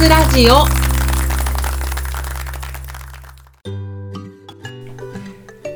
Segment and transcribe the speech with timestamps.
[0.00, 0.64] つラジオ。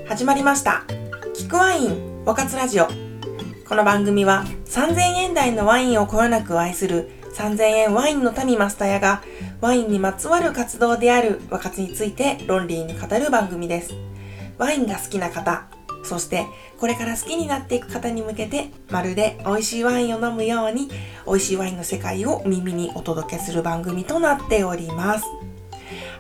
[0.09, 0.85] 始まりました。
[1.35, 2.89] キクワイン和活ラジオ。
[3.69, 9.23] この番組は3000円台のワインをこよなく愛する3000円ワインの民マスタヤが
[9.61, 13.93] ワインにまつわる活動である和活について論理に語る番組です。
[14.57, 15.67] ワインが好きな方
[16.05, 16.47] そして
[16.79, 20.89] これから好きになっていく方に向けてまるで美味しいワインを飲むように
[21.27, 25.25] 美味しいワインの世界を耳にお届けする番組となっております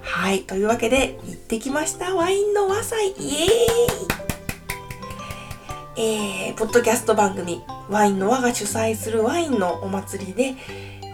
[0.04, 0.42] はい。
[0.42, 2.14] というわけで、行ってきました。
[2.14, 3.08] ワインの和祭。
[3.08, 4.14] イエーイ
[5.96, 10.54] えー、ポッドキャスト番組、ワインの和が主催するワインのお祭りで、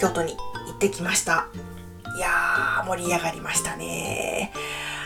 [0.00, 1.48] 京都に行ってきました。
[2.16, 4.52] いやー、盛り上がりましたね。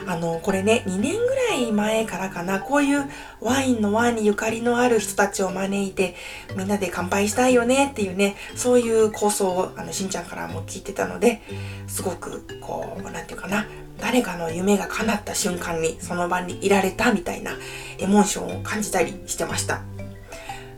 [0.06, 3.04] あの、これね、2年ぐらい前からかな、こういう
[3.40, 6.14] ワインの和にゆかりのある人たちを招いて、
[6.56, 11.42] みんなで乾杯したいよねっていうね、そういう構想を、あの、しんちゃんからも聞いてたので、
[11.86, 13.66] すごく、こう、なんていうかな、
[14.00, 17.52] 誰かの夢が叶った瞬間にその場にいられたみたいな
[17.98, 19.82] エモーションを感じたりしてました。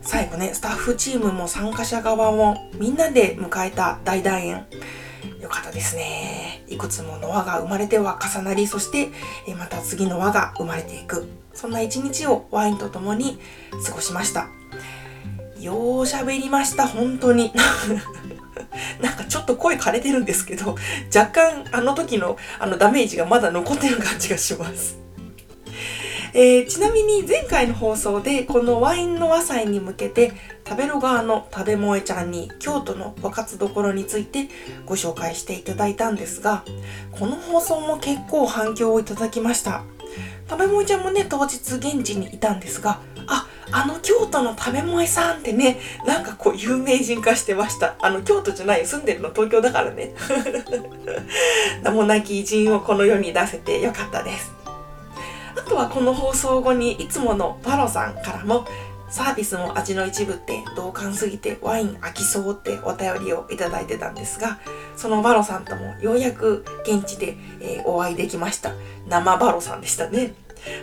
[0.01, 4.65] 最後ね、スタッフチームも参加者側もみんなで迎えた大団円。
[5.41, 6.63] よかったですね。
[6.67, 9.09] いくつもの輪が生まれては重なり、そして
[9.57, 11.27] また次の輪が生まれていく。
[11.53, 13.39] そんな一日をワインと共に
[13.85, 14.47] 過ごしました。
[15.59, 17.51] よう喋りました、本当に。
[19.01, 20.75] なんかちょっと声枯れてるんですけど、
[21.15, 25.06] 若干あの時のあのダメージがまだ残ってる感じがします。
[26.39, 30.33] えー、ちなみに前回の放送でこのワインの和祭に向けて
[30.67, 34.47] 食べる側の食べ萌えちゃんに京都の和活どころについて
[34.85, 36.63] ご紹介していただいたんですが
[37.09, 39.83] この放送も結構反響をいただきました。
[40.47, 47.95] 食べ萌えちゃんもね当日現地にいたんですがああの京都の食べ萌えさんってねなんかこう有名人化してました。
[47.99, 50.13] あの京都じゃない住んでるの東京だからね。
[51.81, 54.56] 名もなき偉人をこの世に出せてよかったです。
[55.55, 58.65] あとはこの放送後にいつものバロさんからも
[59.09, 64.59] サービスも味の一部って同感すぎてワイン飽きそうってお便りをいただいてたんですが
[64.97, 68.73] そのバロさんともようやく現地で、え、お会いできました。
[69.07, 70.33] 生バロさんでしたね。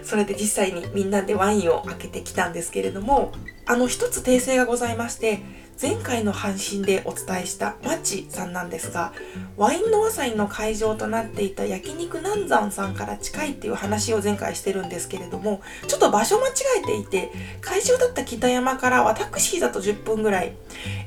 [0.03, 3.33] それで実際にみんなでワインを開けてきたんですけれども
[3.67, 5.43] あの一つ訂正がございまして
[5.81, 9.13] 前回の配信でお伝えしたマッチさんなんですが
[9.57, 16.53] ワインの和祭の会場となっていた焼肉南山さんから近いっていう話を前回してるんですけれどもちょっと場所間違
[16.83, 17.31] えていて
[17.61, 20.57] 会場だった北山からはタクシーだと10分ぐらい。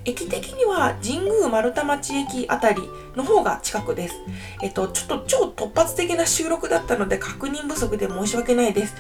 [0.06, 2.82] 駅的には神宮丸太町駅あたり
[3.16, 4.16] の方が近くです。
[4.64, 8.96] えっとちょっと超突発的な収録だったので確認不足で申し訳ないです。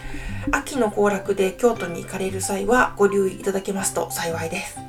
[0.51, 4.86] 秋の行楽で京都に行かれる際はご留意いただけますと幸いです。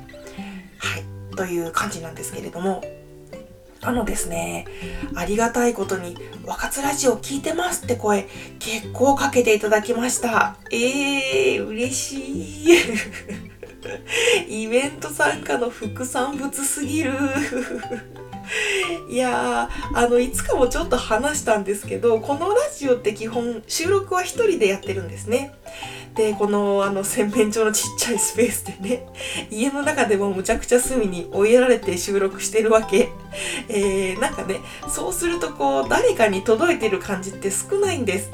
[1.39, 2.83] という感じなんですけれども、
[3.79, 4.65] あのですね、
[5.15, 8.27] ありがたいことに、若津ラジオ聞いてますって声、
[8.59, 10.57] 結構かけていただきました。
[10.69, 12.15] えー、嬉し
[12.65, 12.73] い。
[14.65, 17.13] イベント参加の副産物すぎる。
[19.09, 25.53] いやー、あの、いつかもちょっと話したんですけど、このラジオって基本収録は一人でやってるんですね。
[26.15, 29.05] で、このあの洗面所のちっちゃいスペースでね、
[29.49, 33.09] 家の中でもむちゃくちゃ隅に追いやられて収録してるわけ。
[33.69, 38.31] えー、なんかね、そうするとこう、誰かに届いてる感じって少ないんです。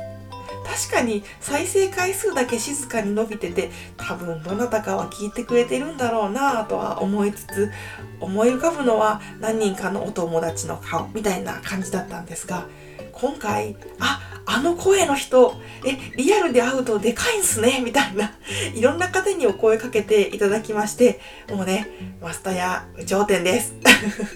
[0.66, 7.72] 確かに再生回数だけ静かに伸びてて多分どなたかは聞いてくれてるんだろうなぁとは思いつつ
[8.20, 12.68] 思い浮かぶのは何人かのお友達の顔みたいな感じだったんですが
[13.16, 15.56] 今回ああの声の人
[15.86, 18.34] えリアルで会うとでかいんすねみたいな
[18.76, 21.88] いろんな方にお声かけていただきましてもうね
[22.22, 23.74] マスターや頂点です。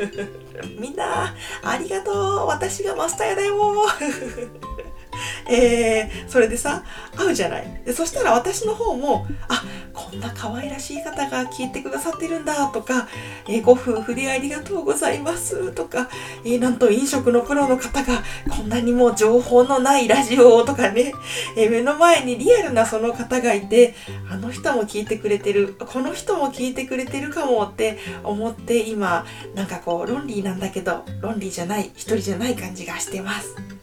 [0.80, 2.48] みんなありがとう。
[2.48, 3.56] 私がマスターやだよ
[5.50, 6.84] えー、それでさ
[7.16, 9.64] 会うじゃないでそしたら私の方もあ
[9.94, 13.08] こんな可愛らしい方が聞いてくださってるんだとか、
[13.48, 16.10] えー、ご夫婦でありがとうございますとか、
[16.46, 21.14] えー、なんと飲食のプロの方がこんなにも情報のないラジオとかね、
[21.58, 23.96] えー、目の前にリアルなその方がいて
[24.30, 33.79] あの人も聞いてくれてるこの人も聞いてくれてるかもって思って今なんかこうロンリーなんだけどロンリーじゃない一人じゃない感じがしてます。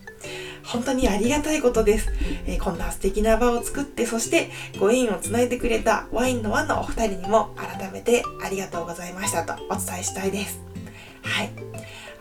[0.67, 2.13] 本当にありがたいことです。
[2.47, 10.61] えー、こんな素敵な場を作って、そしてご縁をつないでくれたワインの輪のお二人にも改めてありがとうございましたとお伝えしたいです。
[11.23, 11.51] はい。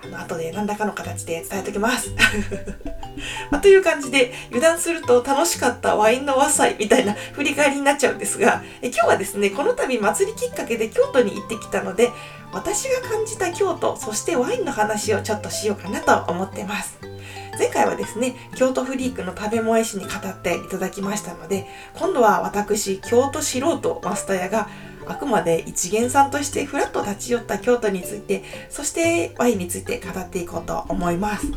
[0.03, 2.11] あの後で何らかの形で伝えときます。
[3.49, 12.11] まあ、という感じで油断すると楽しかったワインの和祭みたいな振り返りになっちゃうんですがえ今日はですねこの度祭りきっかけで京都に行ってきたので
[12.51, 17.14] 私が感じた京都そしてワインの話をちょっとしようかなと思ってます。
[17.57, 24.69] 前回はですね、京都フリークの食べ萌え師に語っていただきましたので、今度は私、京都素人マスター屋が
[25.07, 31.47] あくまで一元さんとしてふらっと立ち寄った京都について、そしてワインについて語っていこうと思います。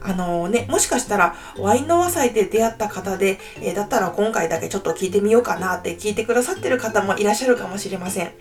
[0.00, 8.32] あのね、もしかしたらワインの和祭で出会った方で、えー、だったら今回だけちょっと聞いてみようかなって聞いてくださってる方もいらっしゃるかもしれません。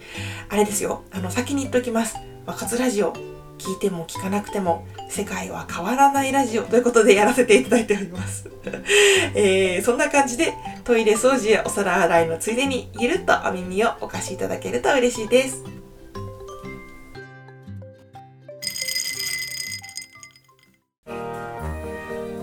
[0.50, 2.18] あれですよ、あの先に言っておきます。
[2.46, 3.14] 若津ラジオ、
[3.58, 8.50] 聞いても聞かなくても世界は変わらないラジオということでやらせていただいております。
[9.36, 15.64] えー、そんな感じでトイレ掃除やお皿洗いのついでにゆるっとお耳をお貸しいただけると嬉しいです。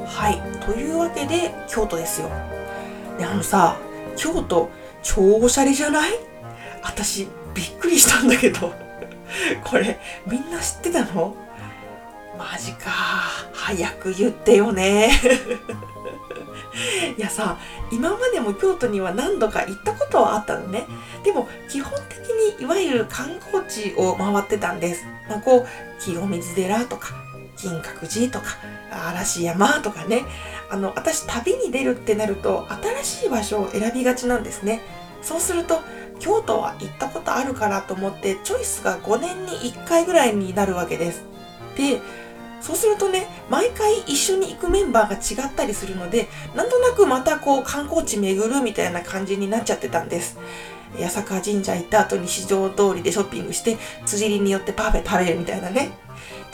[0.06, 0.64] はい。
[0.64, 2.30] というわけで、京都ですよ。
[3.18, 3.76] で、あのさ、
[4.16, 4.70] 京都、
[5.02, 6.12] 超おしゃれじゃない？
[6.82, 8.72] 私、びっくりしたんだけど。
[9.64, 11.36] これ、みんな知ってたの？
[12.38, 12.90] マジか。
[13.52, 15.10] 早く言ってよね。
[17.16, 17.58] いやさ、
[17.92, 20.86] 今までも京都には何度か行ったことはあったのね。
[21.22, 22.18] でも、基本的
[22.58, 25.06] にいわゆる観光地を回ってたんです。
[25.28, 27.14] まあ、こう、清水寺とか、
[27.56, 28.56] 金閣寺とか、
[28.90, 30.24] 嵐山とかね。
[30.70, 32.66] あの、私旅に出るってなると、
[33.02, 34.80] 新しい場所を選びがちなんですね。
[35.22, 35.80] そうすると、
[36.20, 41.24] 京都は行ったことあるかなと思って、チョイスが5年に1回ぐらいになるわけです。
[41.76, 42.00] で、
[42.60, 50.38] そうするとね、毎回一緒に行くメンバーが違ったりするので、なんとなくまたこう観光地巡るみたいな感じになっちゃってたんです。
[50.98, 53.76] 八坂神社行った後に市場通りでショッピングして、
[54.06, 55.90] 辻りによってパフェ食べるみたいなね。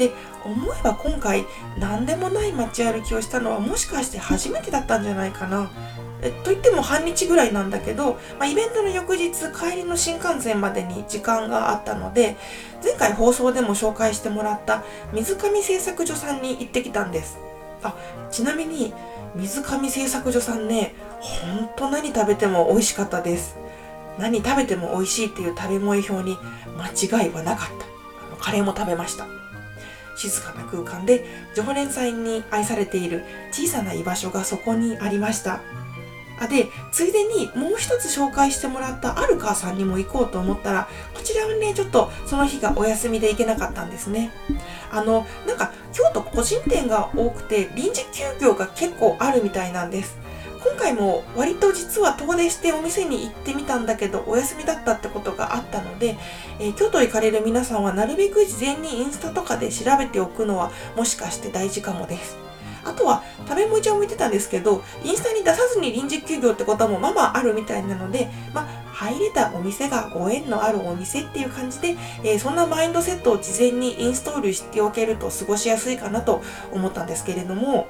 [0.01, 0.13] で、
[0.43, 1.45] 思えば今回
[1.79, 5.71] 何でもない街歩きをしたのはもしかして初めてだったんじゃないかな。
[6.23, 12.37] えといっても半日ぐらいなんだけど、まあ、イベントの翌日帰りの新幹線までに時間があったので
[12.83, 17.39] 前回放送でも紹介してもらった水上製作所さんに行ってきたんです。
[17.83, 17.95] あ
[18.31, 18.93] ちなみに
[19.35, 23.59] 水上製作所さんねほんと何食べても美味しかったです。
[24.19, 26.39] 何食べても美味しいっていう食べ萌え表に
[26.77, 28.27] 間違いはなかった。
[28.27, 29.27] あのカレーも食べました。
[30.17, 31.25] 静かな空間で
[31.55, 35.61] 常連さんに愛されている小さな居場所がそこにありました
[36.41, 44.33] あで、ついでにもう一つ紹介してもらったアルカーさんにも行こうと思ったら、こちらはね、ちょっとその日がお休みで行けなかったんですね。
[44.91, 50.19] あの、なんか京都個人店が多くて臨時休業が結構あるみたいなんです。
[50.63, 56.17] 今回も割と実は遠出してお店に行ってみたんだけどお休みだったってことがあったので、
[56.59, 62.51] えー、京都行かれる皆さんはなるべく事前にインスタとかで調べておくのはもしかして大事かもです。
[62.85, 76.43] あとは、食べもいちゃんも言ってたんですけど、インスタに出さずに臨時休業ってこともまあまああるみたいなので、まあ、入れたお店がご縁のあるお店っていう感じで、えー、そんなマインドセットを事前にインストールしておけると過ごしやすいかなと
[76.73, 77.87] 思ったんですけれども、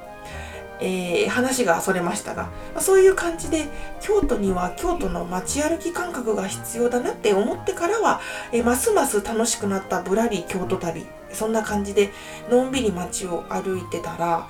[0.81, 3.67] えー、話がそれましたが、まあ、そういう感じで
[4.01, 8.21] 京都には京都の街歩き感覚が必要だなって思ってからは、
[8.53, 12.11] えー、ますます楽しくなったぶらり京都旅そんな感じで
[12.51, 14.49] のんびり街を歩いてたら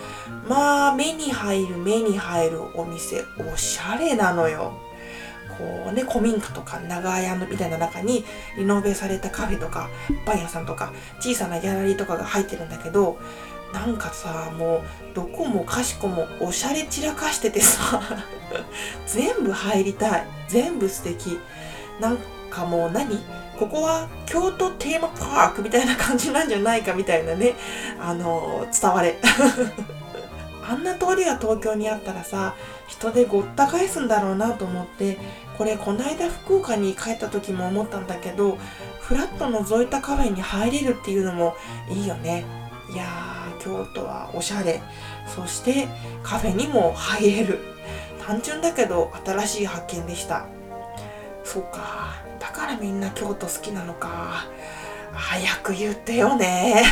[0.48, 4.72] まあ目に入る目に入るお店おしゃれなのよ。
[5.60, 8.24] こうね、古民家とか長屋みたいな中に
[8.56, 9.90] リノベされたカフェとか
[10.24, 13.18] パン屋さんとか小さなギャラリーとかが入ってるんだけど
[13.72, 18.02] なんかさもうどこもかしこもおしゃれ散らかしててさ
[19.06, 20.26] 全部入りたい。
[20.48, 21.38] 全部素敵。
[22.00, 22.18] なん
[22.50, 23.18] かもう何？
[23.58, 27.54] ここは京都テーマパークみたいな感じなんじゃないかみたいなね
[28.00, 29.18] あの伝われ。
[30.66, 32.54] あんな通りが東京にあったらさ
[32.86, 35.18] 人でごった返すんだろうなと思って
[35.58, 38.56] これこないだ福岡に帰った時も思ったんだけど
[39.00, 41.56] フラッと覗いたカフェに入れるっていうのも
[41.88, 42.44] いいよね。
[42.92, 44.80] いやー京都はおしゃれ。
[45.26, 45.88] そして
[46.22, 47.58] カフェにも入れる。
[48.26, 50.46] 単純だけど新しい発見でした。
[51.44, 54.44] そうかだからみんな京都好きなのか。
[55.12, 56.84] 早く言ってよね。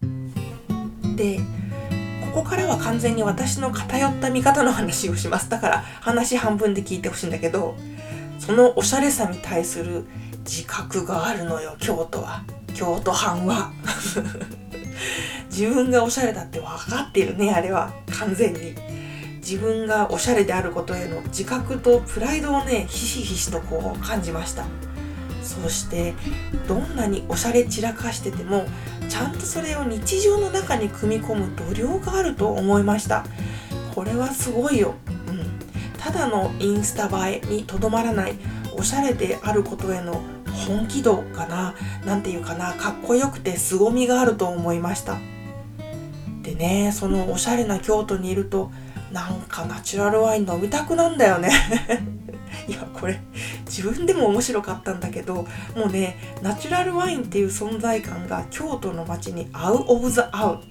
[1.16, 1.38] で
[2.32, 5.48] ここからは完全に私の偏った見方の話をします。
[5.50, 7.76] だから話半分で聞いてほしいんだけど
[8.38, 10.06] そのおしゃれさに対する
[10.44, 12.42] 自覚があるのよ京都は。
[12.74, 13.72] 京都藩は。
[15.50, 17.92] 自分がおしゃれだって分かってるねあれは。
[18.18, 18.74] 完全に。
[19.40, 24.64] 自分がおしゃれであることへの自覚とプライドをねひしひしとこう感じました。
[25.42, 26.14] そして
[26.68, 28.66] どんなにおしゃれ散らかしてても
[29.08, 33.24] ちゃんとそれを日常の中に組み込む度量があると思いました。
[33.94, 34.94] これはすごいよ、
[35.28, 35.50] うん、
[35.98, 38.34] ただのインスタ映えにとどまらない。
[38.80, 40.22] おしゃれであることへの
[40.66, 41.74] 本気度かな
[42.06, 45.18] なんていうかなかっこよくて凄みがあると思いました。
[46.42, 48.72] でねそのおしゃれな京都にいると
[49.12, 51.50] なんかナチュラルワイン飲みたくなんだよね。
[52.66, 53.20] いやこれ
[53.66, 55.46] 自分でも面白かったんだけど
[55.76, 60.62] もうねナチュラルワインっていう存在感が京都の街に合うオブザ合う。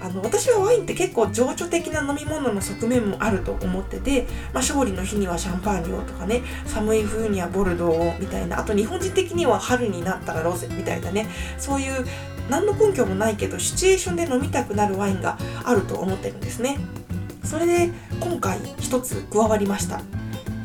[0.00, 11.26] あの私はワインって結構情緒的な飲み物の側面もあると思ってて、まあ、勝利の日にはシャンパーニュをとかね寒い冬にはボルドーをみたいなあと日本人的には春になったらロゼみたいなね
[11.58, 12.06] そういう
[12.48, 16.78] 何の根拠もないけどシチュエーションで飲みたくなるワインがあると思ってるんですね。
[17.44, 17.90] それで
[18.20, 20.00] 今回一つ加わりました。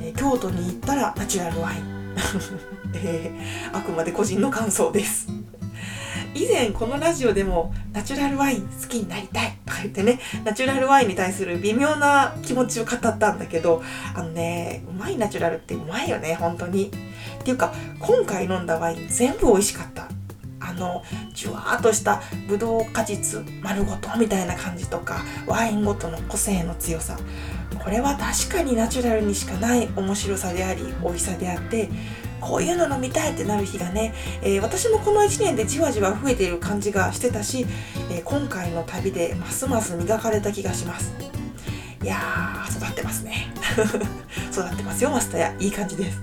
[0.01, 2.15] え京都に行ったらナチュラルワイン、
[2.95, 5.42] えー、あくまで個人の感想です。
[6.33, 13.83] 以前このラジオでもナチュラルワイン好きになりたいとか言ってねナチュラルワインに対する微妙な気持ちを語ったんだけど
[14.15, 16.91] あのねうまいナチュラルってうまいよね本当に。
[17.41, 20.07] っていうか今回飲んだワイン全部美味しかった。
[20.65, 27.17] あのじゅわーっとしたブドウ果実丸ごとみたいな感じとかワインごとの個性の強さ。
[27.83, 31.89] これは確かにナチュラルにしかない面白さであり美味しさであって
[32.43, 37.65] こういうの飲みたいってなる日がね、えー、私もこの1年でじわじわ増えている感じがしてたし、
[38.12, 41.13] えー、今回の旅でますます磨かれた気がします。
[42.03, 43.47] いやー育ってますね。
[44.51, 45.55] 育ってますよマスターや。
[45.59, 46.21] いい感じです、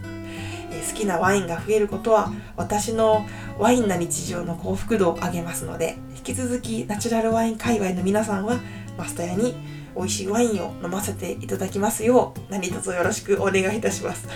[0.70, 3.26] えー、好きなワインが増えることは私の
[3.58, 8.58] ワインな日常の幸福度を上げますので引き続きナチュラルワイン界隈の皆さんは
[8.98, 9.54] マスターやに
[9.96, 14.28] 美味しいワインを飲ませていただきますよう何卒よろしくお願いいたします。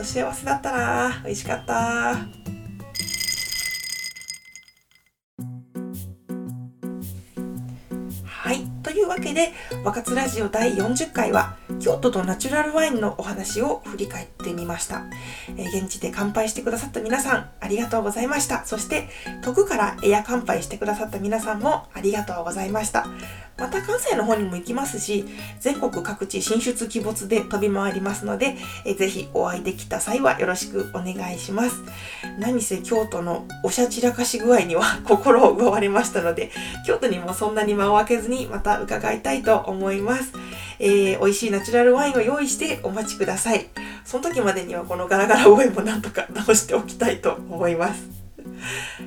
[0.00, 1.20] と幸せだったな。
[1.24, 1.74] 美味しかった。
[8.24, 8.66] はい。
[8.82, 9.52] というわけで
[9.84, 15.04] 「若津ラジオ第40回は」京都とナチュラルワインのお話を振り返ってみました、
[15.56, 18.66] えー、現地で乾杯してくださった皆さんありがとうございました。
[18.66, 19.08] そして
[19.42, 23.06] 遠くからエア乾杯してくださった皆さんもありがとうございました。
[23.60, 25.26] また関西の方にも行きますし
[25.60, 31.82] 全国各地進出鬼没で飛び回りますので、えー、ぜひお会いできた際はよろしくお願いします
[32.38, 36.50] 何せ京都のおしゃ散らかし具合には 心を奪われましたので
[36.86, 40.32] 京都にもそんなに間を空けずにまた伺いたいと思います
[40.82, 43.68] えー、美味しいナチュラルワインを用意してお待ちください。
[44.04, 48.19] その時までにはこのガラガラ声もなんとか直しておきたいと思います。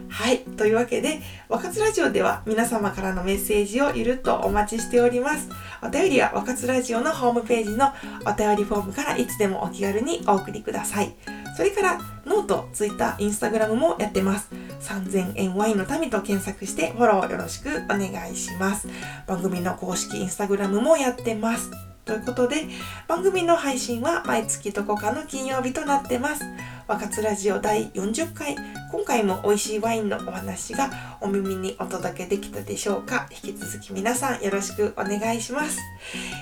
[0.10, 0.39] はい。
[0.39, 5.50] というわけで、若津ラジオでは皆様からのメッセージをゆるっとお待ちしております。
[5.81, 7.91] お便りは若津ラジオのホームページの
[8.25, 11.13] お便りフォームからいつでもお気軽にお送りください。
[11.55, 14.50] それからノート、ツイッター、インスタグラムもやってます。
[14.81, 18.88] 3000円ワインの民と検索してフォローよろしくお願いします。
[19.27, 21.72] 番組の公式インスタグラムもやってます。
[22.05, 22.67] ということで、
[23.07, 26.43] 番組の配信は毎月どこかの金曜日となってます。
[26.87, 28.55] 若津ラジオ第40回
[28.91, 30.89] 今回も美味しいワインのお話が
[31.21, 33.27] お耳にお届けできたでしょうか。
[33.31, 35.79] 引き続き皆さんよろしくお願いします。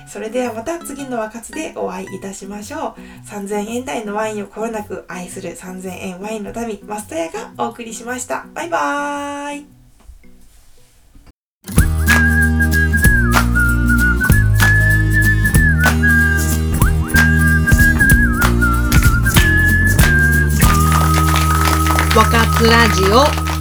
[0.08, 3.00] それではまた次の若津でお会いいたしましょう。
[3.28, 8.46] 3000円台のワインをこよなく愛する3000円ワインの民マスタヤがお送りしました。
[8.52, 9.81] バイバーイ。
[22.70, 23.51] ラジオ